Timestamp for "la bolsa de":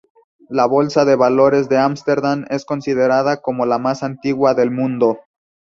0.49-1.15